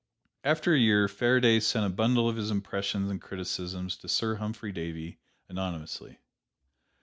After 0.43 0.73
a 0.73 0.79
year 0.79 1.07
Faraday 1.07 1.59
sent 1.59 1.85
a 1.85 1.89
bundle 1.89 2.27
of 2.27 2.35
his 2.35 2.49
impressions 2.49 3.11
and 3.11 3.21
criticisms 3.21 3.95
to 3.97 4.09
Sir 4.09 4.37
Humphry 4.37 4.71
Davy 4.71 5.19
anonymously. 5.47 6.17